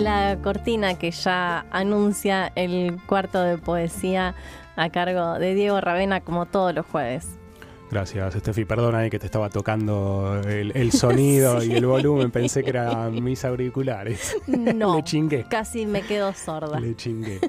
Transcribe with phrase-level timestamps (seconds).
[0.00, 4.34] La cortina que ya anuncia el cuarto de poesía
[4.76, 7.38] a cargo de Diego Ravena como todos los jueves.
[7.90, 8.64] Gracias, Estefi.
[8.64, 12.30] Perdona ahí que te estaba tocando el, sonido y el volumen.
[12.30, 14.36] Pensé que eran mis auriculares.
[14.46, 14.96] No.
[14.96, 15.44] Le chingué.
[15.50, 16.80] Casi me quedo sorda.
[16.80, 17.40] Le chingué.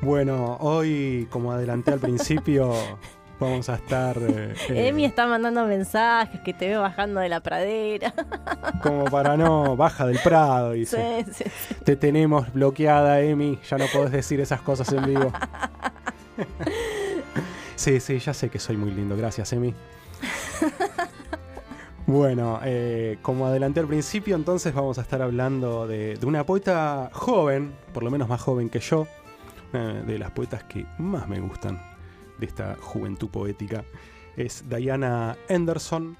[0.00, 2.72] Bueno, hoy, como adelanté al principio,
[3.38, 4.16] vamos a estar.
[4.68, 8.12] Eh, Emi está mandando mensajes que te veo bajando de la pradera.
[8.82, 11.24] Como para no, baja del Prado, dice.
[11.30, 13.58] Sí, sí, Te tenemos bloqueada, Emi.
[13.68, 15.32] Ya no podés decir esas cosas en vivo.
[17.76, 19.16] Sí, sí, ya sé que soy muy lindo.
[19.18, 19.74] Gracias, Emi.
[22.06, 27.74] bueno, eh, como adelanté al principio, entonces vamos a estar hablando de, una poeta joven,
[27.92, 29.06] por lo menos más joven que yo,
[29.72, 31.95] de las poetas que más me gustan
[32.38, 33.84] de esta juventud poética.
[34.36, 36.16] Es Diana Anderson.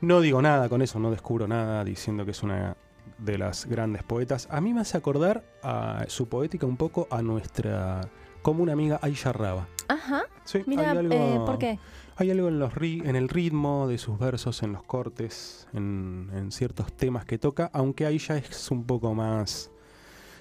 [0.00, 2.76] No digo nada con eso, no descubro nada diciendo que es una
[3.18, 4.48] de las grandes poetas.
[4.50, 8.08] A mí me hace acordar a su poética un poco a nuestra
[8.42, 9.66] como una amiga Aisha Raba.
[9.88, 10.24] Ajá.
[10.44, 11.78] Sí, Mira, hay algo, eh, ¿por qué?
[12.16, 16.92] Hay algo en, los en el ritmo de sus versos, en los cortes, en, ciertos
[16.92, 19.70] temas que toca, aunque Aisha es un poco más,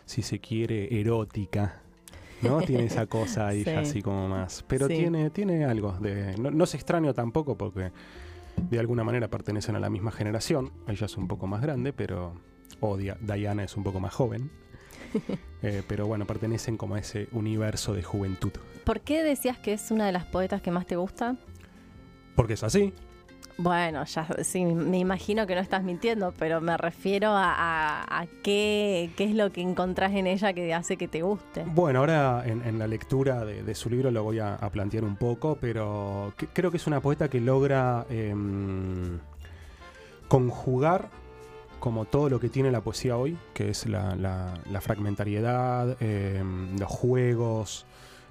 [0.05, 1.82] si se quiere, erótica.
[2.43, 2.61] ¿No?
[2.61, 4.63] Tiene esa cosa ahí así como más.
[4.67, 6.37] Pero tiene, tiene algo de.
[6.37, 7.91] No, no es extraño tampoco porque
[8.69, 10.71] de alguna manera pertenecen a la misma generación.
[10.87, 12.33] Ella es un poco más grande, pero.
[12.79, 14.51] O Diana es un poco más joven.
[15.65, 18.51] Eh, pero bueno, pertenecen como a ese universo de juventud.
[18.83, 21.37] ¿Por qué decías que es una de las poetas que más te gusta?
[22.35, 22.93] Porque es así.
[23.57, 29.25] Bueno, ya sí, me imagino que no estás mintiendo, pero me refiero a, qué, qué,
[29.25, 31.63] es lo que encontrás en ella que hace que te guste.
[31.67, 36.33] Bueno, ahora en, la lectura de, su libro lo voy a, plantear un poco, pero
[36.53, 39.19] creo que es una poeta que logra em,
[40.27, 41.09] conjugar
[41.79, 47.85] como todo lo que tiene la poesía hoy, que es la, fragmentariedad, em, los juegos,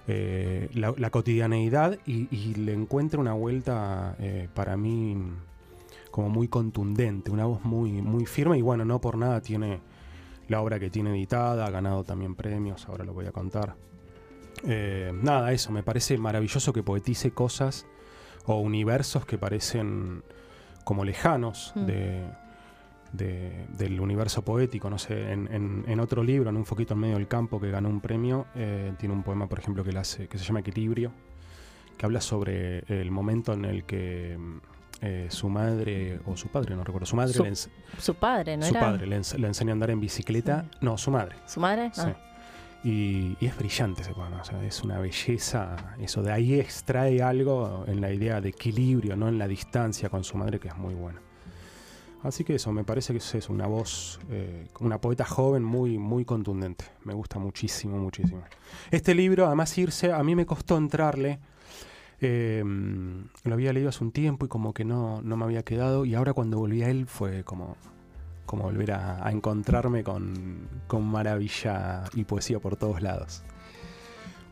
[0.08, 5.16] eh, la, cotidianeidad, y, le encuentra una vuelta eh, para mí
[6.10, 9.80] como muy contundente, una voz muy, muy firme, y bueno, no por nada tiene
[10.48, 13.76] la obra que tiene editada, ha ganado también premios, ahora lo voy a contar.
[14.64, 17.86] Eh, nada, eso, me parece maravilloso que poetice cosas
[18.44, 20.22] o universos que parecen
[20.84, 21.86] como lejanos mm.
[21.86, 22.24] de
[23.12, 24.88] del universo poético.
[24.90, 28.00] No sé, en, otro libro, en Un Foquito en Medio del Campo, que ganó un
[28.00, 31.12] premio, eh, tiene un poema, por ejemplo, que, hace, que se llama Equilibrio,
[31.96, 34.38] que habla sobre el momento en el que
[35.00, 37.32] eh, su madre, o su padre, no recuerdo, su madre...
[37.32, 40.66] Su, su padre, ¿no Su padre le, enseña a andar en bicicleta.
[40.80, 41.36] No, su madre.
[41.46, 41.90] ¿Su madre?
[41.92, 42.02] Sí.
[42.04, 42.16] Ah.
[42.84, 48.12] Y, es brillante ese poema, es una belleza, eso de ahí extrae algo en la
[48.12, 51.20] idea de equilibrio, no en la distancia con su madre, que es muy bueno.
[52.22, 56.24] Así que eso, me parece que es una voz, eh, una poeta joven muy, muy
[56.24, 56.84] contundente.
[57.04, 58.42] Me gusta muchísimo, muchísimo.
[58.92, 61.40] Este libro, además irse, a mí me costó entrarle.
[62.20, 62.62] Eh,
[63.42, 66.04] lo había leído hace un tiempo y como que no, no me había quedado.
[66.04, 67.76] Y ahora cuando volví a él fue como,
[68.46, 73.42] como volver a, encontrarme con, con, maravilla y poesía por todos lados.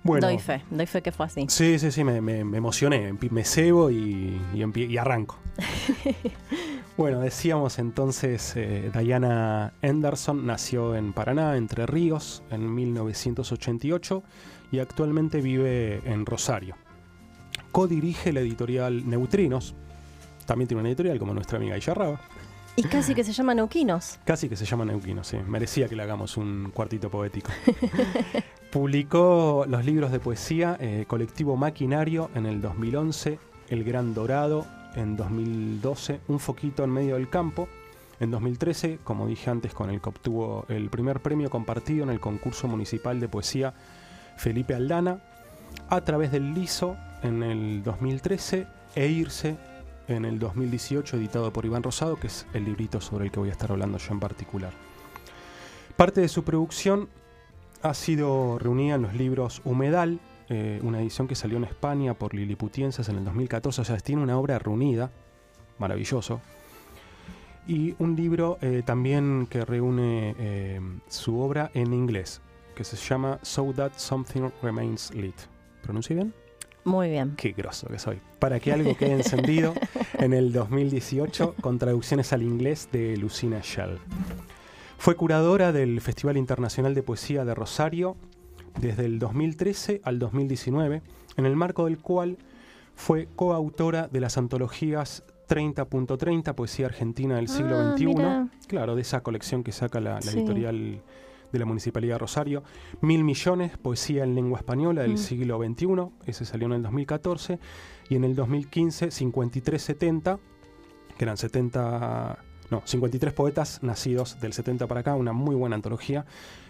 [0.02, 1.46] Bueno, doy fe, doy fe que fue así.
[1.48, 5.38] Sí, sí, sí, me, emocioné, me cebo y, y, y arranco.
[7.00, 14.22] Bueno, decíamos entonces, eh, Diana Anderson nació en Paraná, Entre Ríos, en 1988
[14.70, 16.76] y actualmente vive en Rosario.
[17.72, 19.74] Codirige la editorial Neutrinos,
[20.44, 22.20] también tiene una editorial como nuestra amiga Raba.
[22.76, 24.18] Y casi que se llama Neuquinos.
[24.26, 25.38] Casi que se llama Neuquinos, sí.
[25.48, 27.50] Merecía que le hagamos un cuartito poético.
[28.70, 33.38] Publicó los libros de poesía eh, Colectivo Maquinario en el 2011,
[33.70, 37.68] El Gran Dorado en 2012 Un foquito en medio del campo.
[38.18, 42.20] En 2013, como dije antes, con el que obtuvo el primer premio compartido en el
[42.20, 43.72] concurso municipal de poesía
[44.36, 45.22] Felipe Aldana,
[45.88, 49.56] a través del Liso en el 2013 e Irse
[50.08, 53.48] en el 2018, editado por Iván Rosado, que es el librito sobre el que voy
[53.48, 54.72] a estar hablando yo en particular.
[55.96, 57.08] Parte de su producción
[57.82, 60.20] ha sido reunida en los libros Humedal,
[60.52, 64.20] eh, una edición que salió en España por Liliputienses en el 2014, o sea, tiene
[64.20, 65.12] una obra reunida,
[65.78, 66.40] maravilloso,
[67.68, 72.40] y un libro eh, también que reúne eh, su obra en inglés,
[72.74, 75.36] que se llama So That Something Remains Lit.
[75.82, 76.34] ¿Pronuncia bien?
[76.82, 77.34] Muy bien.
[77.36, 78.20] Qué grosso que soy.
[78.40, 79.72] Para que algo quede encendido
[80.14, 83.98] en el 2018 con traducciones al inglés de Lucina Shell.
[84.98, 88.16] Fue curadora del Festival Internacional de Poesía de Rosario
[88.80, 91.02] desde el 2013 al 2019,
[91.36, 92.38] en el marco del cual
[92.94, 99.22] fue coautora de las antologías 30.30, Poesía Argentina del siglo XXI, ah, claro, de esa
[99.22, 101.02] colección que saca la, editorial
[101.52, 102.62] de la Municipalidad de Rosario.
[103.00, 105.18] Mil millones, poesía en lengua española del Mm.
[105.18, 107.58] siglo XXI, ese salió en el 2014.
[108.08, 110.38] Y en el 2015, 5370,
[111.16, 112.38] que eran 70,
[112.70, 116.24] no, 53 poetas nacidos del 70 para acá, una muy buena antología.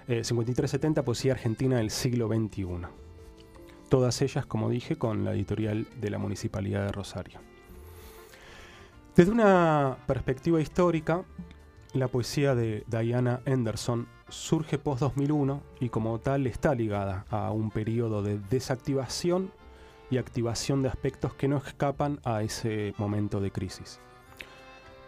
[0.08, 2.86] Eh, 5370, poesía argentina del siglo XXI.
[3.90, 7.40] Todas ellas, como dije, con la editorial de la Municipalidad de Rosario.
[9.14, 11.24] Desde una perspectiva histórica,
[11.92, 18.22] la poesía de Diana Anderson surge post-2001 y como tal está ligada a un periodo
[18.22, 19.50] de desactivación
[20.08, 24.00] y activación de aspectos que no escapan a ese momento de crisis.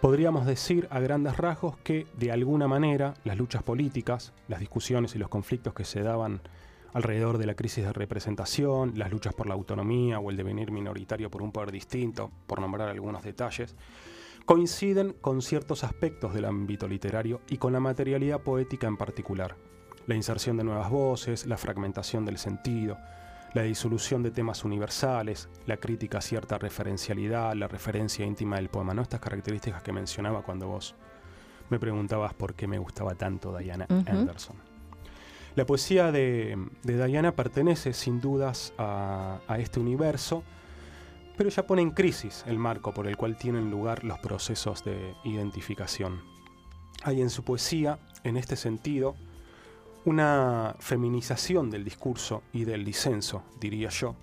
[0.03, 5.19] Podríamos decir a grandes rasgos que de alguna manera las luchas políticas, las discusiones y
[5.21, 6.41] los conflictos que se daban
[6.93, 11.31] alrededor de la crisis de representación, las luchas por la autonomía o el devenir minoritario
[11.31, 13.77] por un poder distinto, por nombrar algunos detalles,
[14.45, 19.55] coinciden con ciertos aspectos del ámbito literario y con la materialidad poética en particular.
[20.09, 22.99] La inserción de nuevas voces, la fragmentación del sentido,
[23.55, 28.95] la disolución de temas universales, la crítica a cierta referencialidad, la referencia íntima del poema,
[28.95, 29.03] ¿no?
[29.03, 30.95] Estas características que mencionaba cuando vos
[31.69, 33.87] me preguntabas por qué me gustaba tanto Diana.
[33.89, 34.57] Anderson.
[35.55, 40.45] La poesía de, de Diana pertenece sin dudas a, a este universo,
[41.37, 45.15] pero ella pone en crisis el marco por el cual tienen lugar los procesos de
[45.25, 46.23] identificación.
[47.05, 49.15] Hay en su poesía, en este sentido,
[50.05, 54.17] una feminización del discurso y del disenso, diría yo,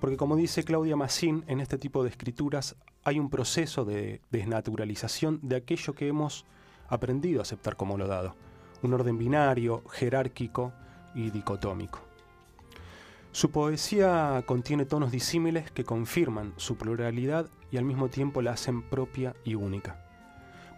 [0.00, 5.38] porque como dice Claudia Massín, en este tipo de escrituras hay un proceso de desnaturalización
[5.42, 6.44] de aquello que hemos
[6.88, 8.34] aprendido a aceptar como lo dado,
[8.82, 10.72] un orden binario, jerárquico
[11.14, 12.00] y dicotómico.
[13.32, 18.82] Su poesía contiene tonos disímiles que confirman su pluralidad y al mismo tiempo la hacen
[18.82, 20.04] propia y única.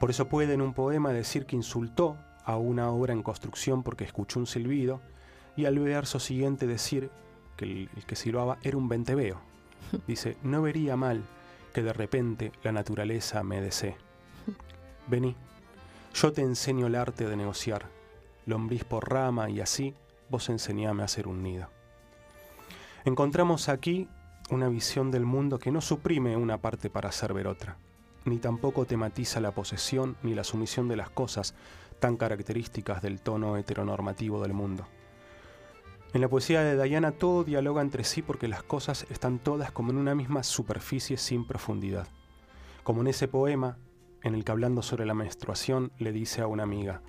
[0.01, 2.17] Por eso puede en un poema decir que insultó
[2.47, 5.03] a una obra en construcción porque escuchó un silbido
[5.57, 7.11] y al verso siguiente decir
[7.57, 9.41] que el, el que silbaba era un venteveo.
[10.07, 11.23] Dice, no vería mal
[11.75, 13.97] que de repente la naturaleza me desee.
[15.09, 15.37] Vení,
[16.15, 17.87] yo te enseño el arte de negociar,
[18.47, 19.95] lombriz por rama y así
[20.31, 21.69] vos enseñame a hacer un nido.
[23.05, 24.09] Encontramos aquí
[24.51, 27.77] una visión del mundo que no suprime una parte para hacer ver otra,
[28.25, 31.55] ni tampoco tematiza la posesión ni la sumisión de las cosas
[31.99, 34.87] tan características del tono heteronormativo del mundo.
[36.13, 39.91] En la poesía de Diana todo dialoga entre sí porque las cosas están todas como
[39.91, 42.07] en una misma superficie sin profundidad.
[42.85, 43.77] Como en ese poema,
[44.23, 47.03] en el que hablando sobre la menstruación le dice a una amiga,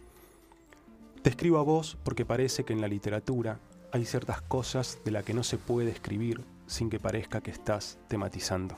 [1.21, 3.59] Te escribo a vos porque parece que en la literatura
[3.91, 7.99] hay ciertas cosas de las que no se puede escribir sin que parezca que estás
[8.09, 8.75] tematizando.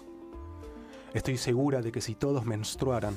[1.14, 3.16] Estoy segura de que si todos menstruaran,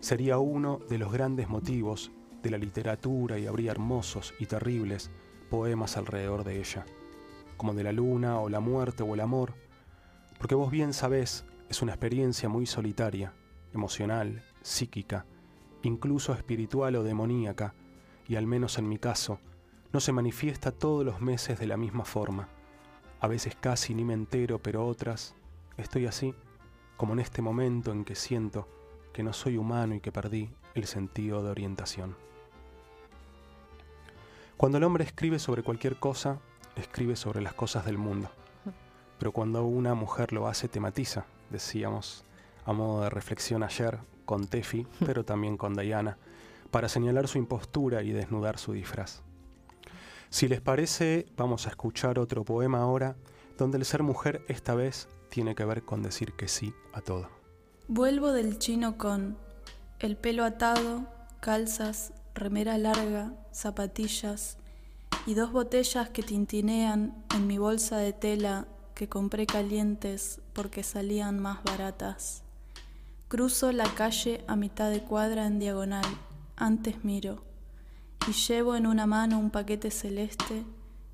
[0.00, 2.10] sería uno de los grandes motivos
[2.42, 5.10] de la literatura y habría hermosos y terribles
[5.50, 6.84] poemas alrededor de ella,
[7.56, 9.54] como de la luna o la muerte o el amor,
[10.38, 13.32] porque vos bien sabés, es una experiencia muy solitaria,
[13.72, 15.24] emocional, psíquica,
[15.82, 17.74] incluso espiritual o demoníaca,
[18.26, 19.38] y al menos en mi caso,
[19.92, 22.48] no se manifiesta todos los meses de la misma forma.
[23.20, 25.34] A veces casi ni me entero, pero otras,
[25.76, 26.34] estoy así,
[26.96, 28.68] como en este momento en que siento
[29.12, 32.16] que no soy humano y que perdí el sentido de orientación.
[34.62, 36.38] Cuando el hombre escribe sobre cualquier cosa,
[36.76, 38.30] escribe sobre las cosas del mundo.
[39.18, 42.24] Pero cuando una mujer lo hace, tematiza, decíamos
[42.64, 46.16] a modo de reflexión ayer con Tefi, pero también con Diana,
[46.70, 49.22] para señalar su impostura y desnudar su disfraz.
[50.30, 53.16] Si les parece, vamos a escuchar otro poema ahora,
[53.58, 57.28] donde el ser mujer esta vez tiene que ver con decir que sí a todo.
[57.88, 59.36] Vuelvo del chino con
[59.98, 61.08] el pelo atado,
[61.40, 64.58] calzas, remera larga, zapatillas
[65.26, 71.38] y dos botellas que tintinean en mi bolsa de tela que compré calientes porque salían
[71.38, 72.42] más baratas.
[73.28, 76.04] Cruzo la calle a mitad de cuadra en diagonal,
[76.56, 77.42] antes miro,
[78.28, 80.64] y llevo en una mano un paquete celeste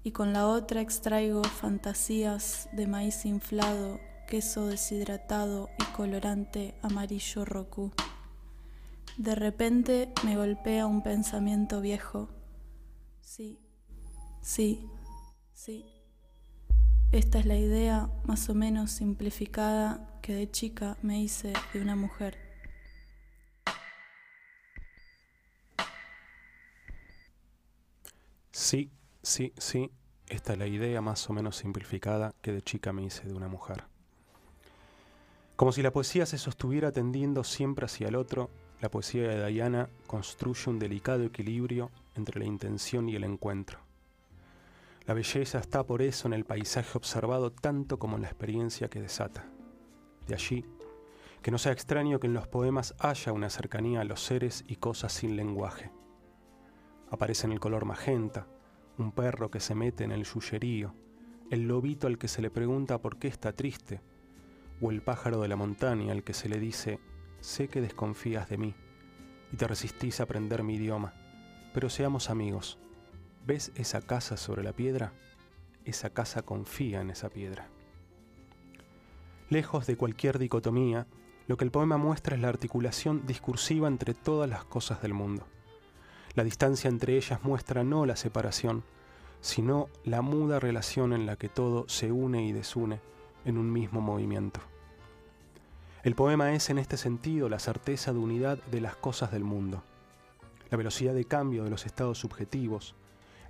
[0.03, 7.93] y con la otra extraigo fantasías de maíz inflado, queso deshidratado y colorante amarillo rocú.
[9.19, 12.29] De repente me golpea un pensamiento viejo.
[13.21, 13.59] Sí,
[14.41, 14.89] sí,
[15.53, 15.85] sí.
[17.11, 21.97] Esta es la idea más o menos simplificada que de chica me hice de una
[21.97, 22.39] mujer.
[28.53, 28.93] Sí,
[29.25, 29.91] sí, sí,
[30.29, 33.49] esta es la idea más o menos simplificada que de chica me hice de una
[33.49, 33.83] mujer.
[35.57, 38.49] Como si la poesía se sostuviera tendiendo siempre hacia el otro,
[38.81, 43.81] la poesía de Diana construye un delicado equilibrio entre la intención y el encuentro.
[45.07, 49.01] La belleza está por eso en el paisaje observado tanto como en la experiencia que
[49.01, 49.47] desata.
[50.27, 50.65] De allí,
[51.43, 54.77] que no sea extraño que en los poemas haya una cercanía a los seres y
[54.77, 55.91] cosas sin lenguaje.
[57.11, 58.47] Aparece en el color magenta,
[58.99, 60.95] un perro que se mete en el yuyerío,
[61.51, 64.03] el lobito al que se le pregunta por qué está triste,
[64.81, 67.01] o el pájaro de la montaña al que se le dice,
[67.49, 68.75] sé que desconfías de mí
[69.51, 71.15] y te resistís a aprender mi idioma,
[71.73, 72.79] pero seamos amigos.
[73.47, 75.15] ¿Ves esa casa sobre la piedra?
[75.87, 77.69] Esa casa confía en esa piedra.
[79.49, 81.07] Lejos de cualquier dicotomía,
[81.47, 85.47] lo que el poema muestra es la articulación discursiva entre todas las cosas del mundo.
[86.35, 88.85] La distancia entre ellas muestra no la separación,
[89.41, 93.01] sino la muda relación en la que todo se une y desune
[93.47, 94.61] en un mismo movimiento.
[96.09, 99.83] El poema es en este sentido la certeza de unidad de las cosas del mundo,
[100.71, 102.95] la velocidad de cambio de los estados subjetivos,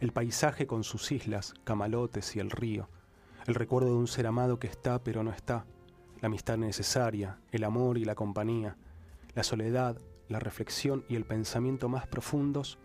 [0.01, 2.89] el paisaje con sus islas, camalotes y el río,
[3.47, 5.67] el recuerdo de un ser amado que está pero no está,
[6.21, 8.77] la amistad necesaria, el amor y la compañía,
[9.37, 9.97] la soledad,
[10.29, 12.81] la reflexión y el pensamiento más profundos,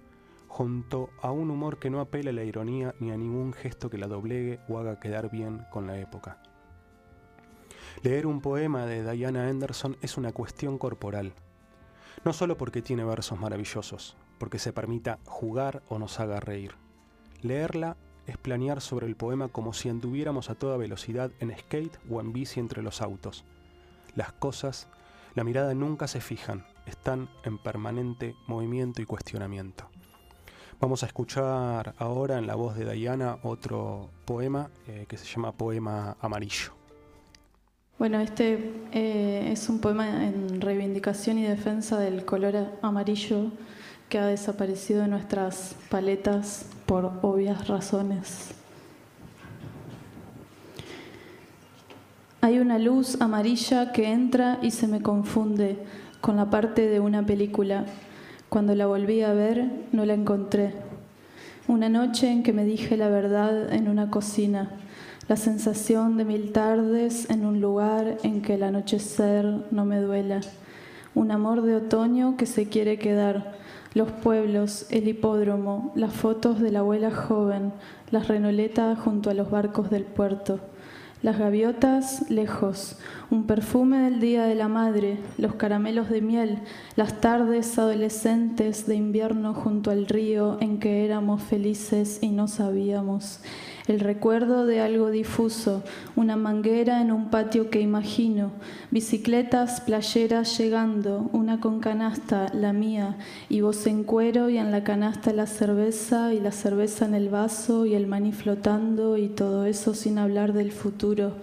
[0.50, 3.98] junto a un humor que no apela a la ironía ni a ningún gesto que
[3.98, 6.53] la doblegue o haga quedar bien con la época.
[8.02, 11.34] Leer un poema de Diana Anderson es una cuestión corporal,
[12.26, 16.76] no solo porque tiene versos maravillosos, porque se permita jugar o nos haga reír.
[17.42, 22.22] Leerla es planear sobre el poema como si anduviéramos a toda velocidad en skate o
[22.22, 23.44] en bici entre los autos.
[24.16, 24.88] Las cosas,
[25.36, 29.90] la mirada nunca se fijan, están en permanente movimiento y cuestionamiento.
[30.80, 35.54] Vamos a escuchar ahora en la voz de Diana otro poema eh, que se llama
[35.54, 36.83] Poema Amarillo.
[38.00, 43.52] Bueno, este eh, es un poema en reivindicación y defensa del color amarillo
[44.10, 48.56] que ha desaparecido de nuestras paletas por obvias razones.
[52.42, 55.78] Hay una luz amarilla que entra y se me confunde
[56.20, 57.86] con la parte de una película.
[58.50, 60.74] Cuando la volví a ver, no la encontré.
[61.68, 64.72] Una noche en que me dije la verdad en una cocina
[65.28, 70.42] la sensación de mil tardes en un lugar en que el anochecer no me duela,
[71.16, 73.54] un amor de otoño que se quiere quedar,
[73.94, 77.72] los pueblos, el hipódromo, las fotos de la abuela joven,
[78.12, 80.60] las renoletas junto a los barcos del puerto.
[81.22, 82.98] Las gaviotas lejos,
[83.32, 86.60] un perfume del Día de la Madre, los caramelos de miel,
[86.98, 93.40] las tardes adolescentes de invierno junto al río en que éramos felices y no sabíamos
[93.88, 95.84] el recuerdo de algo difuso,
[96.16, 98.52] una manguera en un patio que imagino,
[98.92, 103.18] bicicletas, playeras llegando, una con canasta, la mía,
[103.50, 107.30] y vos en cuero y en la canasta la cerveza y la cerveza en el
[107.30, 111.34] vaso y el maní flotando y todo eso sin hablar del futuro.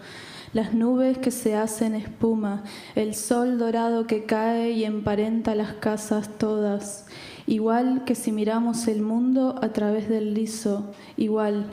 [0.52, 2.64] Las nubes que se hacen espuma,
[2.96, 7.06] el sol dorado que cae y emparenta las casas todas,
[7.46, 11.66] igual que si miramos el mundo a través del liso, igual,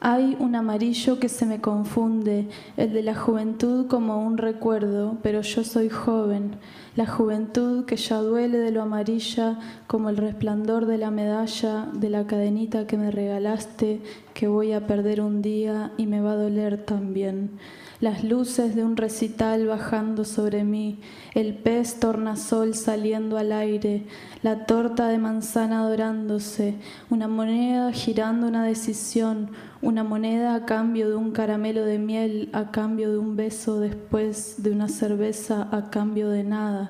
[0.00, 5.40] hay un amarillo que se me confunde, el de la juventud como un recuerdo, pero
[5.40, 6.52] yo soy joven,
[6.98, 12.10] la juventud que ya duele de lo amarilla como el resplandor de la medalla, de
[12.10, 14.00] la cadenita que me regalaste,
[14.34, 17.52] que voy a perder un día y me va a doler también.
[18.00, 21.00] Las luces de un recital bajando sobre mí,
[21.34, 24.06] el pez tornasol saliendo al aire,
[24.42, 26.76] la torta de manzana dorándose,
[27.10, 29.50] una moneda girando una decisión,
[29.82, 34.62] una moneda a cambio de un caramelo de miel, a cambio de un beso después
[34.62, 36.87] de una cerveza, a cambio de nada,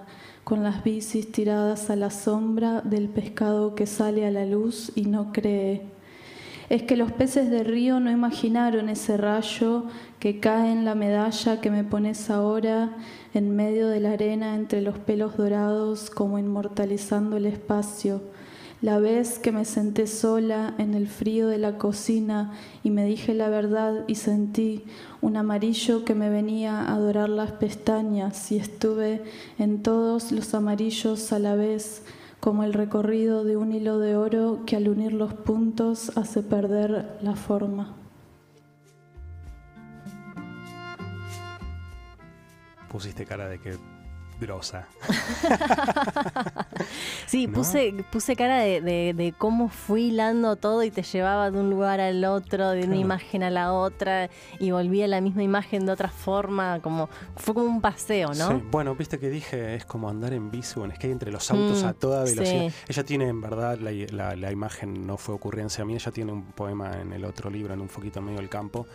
[0.48, 5.02] con las bicis tiradas a la sombra del pescado que sale a la luz y
[5.02, 5.82] no cree
[6.70, 9.84] es que los peces de río no imaginaron ese rayo
[10.18, 12.96] que cae en la medalla que me pones ahora
[13.34, 18.22] en medio de la arena entre los pelos dorados como inmortalizando el espacio.
[18.80, 22.52] La vez que me senté sola en el frío de la cocina
[22.84, 24.84] y me dije la verdad y sentí
[25.20, 29.24] un amarillo que me venía a dorar las pestañas y estuve
[29.58, 32.04] en todos los amarillos a la vez
[32.38, 37.18] como el recorrido de un hilo de oro que al unir los puntos hace perder
[37.20, 37.96] la forma.
[42.88, 43.76] Pusiste cara de que
[44.40, 44.86] grosa.
[47.28, 47.52] Sí, ¿no?
[47.52, 51.70] puse, puse cara de, de- de cómo fui hilando todo y te llevaba de un
[51.70, 53.00] lugar al otro, de una Claro.
[53.00, 57.54] imagen a la otra, y volvía a la misma imagen de otra forma, como fue
[57.54, 58.48] como un paseo, ¿no?
[58.48, 61.50] Sí, Bueno, viste que dije, es como andar en bici o en skate entre los
[61.50, 62.68] autos Mm, a toda velocidad.
[62.70, 62.74] sí.
[62.88, 66.44] Ella tiene, en verdad, la, la- la imagen no fue ocurrencia mía, ella tiene un
[66.52, 68.86] poema en el otro libro, en un foquito en medio del campo,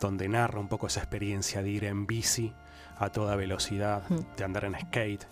[0.00, 2.52] donde narra un poco esa experiencia de ir en bici
[2.98, 4.36] a toda velocidad, Mm.
[4.36, 5.26] de andar en skate.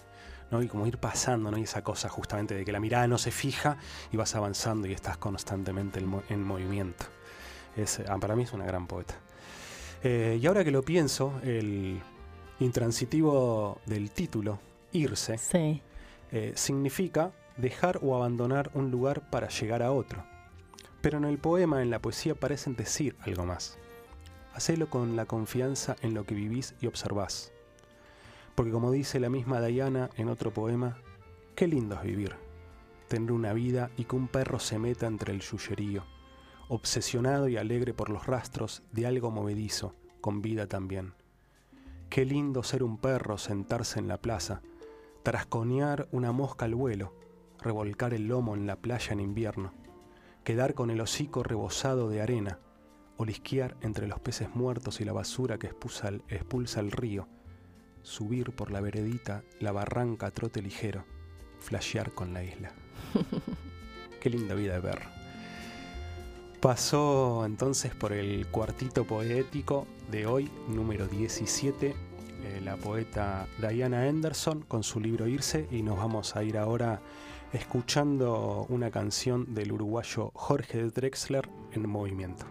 [0.51, 0.63] ¿No?
[0.63, 1.59] Y como ir pasando, ¿no?
[1.59, 3.77] Y esa cosa justamente de que la mirada no se fija
[4.13, 7.07] y vas avanzando y estás constantemente en, mo- en movimiento.
[7.77, 9.15] Es, ah, para mí es una gran poeta.
[10.03, 12.01] Eh, y ahora que lo pienso, el
[12.61, 14.59] intransitivo del título,
[14.93, 15.81] irse, Sí.
[16.33, 20.25] eh, significa dejar o abandonar un lugar para llegar a otro.
[21.01, 23.79] Pero en el poema, en la poesía, parecen decir algo más.
[24.55, 27.53] Hacelo con la confianza en lo que vivís y observás.
[28.55, 30.99] Porque como dice la misma Diana en otro poema,
[31.55, 32.37] qué lindo es vivir,
[33.09, 36.05] tener una vida y que un perro se meta entre el yuyerío,
[36.69, 41.15] obsesionado y alegre por los rastros de algo movedizo, con vida también.
[42.11, 44.63] Qué lindo ser un perro, sentarse en la plaza,
[45.23, 47.13] trasconear una mosca al vuelo,
[47.61, 49.73] revolcar el lomo en la playa en invierno,
[50.45, 52.61] quedar con el hocico rebosado de arena,
[53.17, 57.27] olisquear entre los peces muertos y la basura que expulsa el, expulsa el río,
[58.05, 61.05] subir por la veredita, la barranca a trote ligero,
[61.59, 62.71] flashear con la isla.
[64.21, 65.03] Qué linda vida de ver.
[66.61, 74.63] Pasó entonces por el cuartito poético de hoy, número 17, eh, la poeta Diana Anderson
[74.63, 77.01] con su libro Irse y nos vamos a ir ahora
[77.53, 82.47] escuchando una canción del uruguayo Jorge de Drexler en movimiento.